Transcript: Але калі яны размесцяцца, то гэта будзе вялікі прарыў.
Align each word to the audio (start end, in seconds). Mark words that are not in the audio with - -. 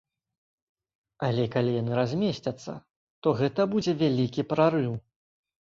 Але 1.27 1.45
калі 1.57 1.75
яны 1.81 1.93
размесцяцца, 2.01 2.71
то 3.21 3.27
гэта 3.45 3.61
будзе 3.77 3.91
вялікі 4.05 4.49
прарыў. 4.55 4.93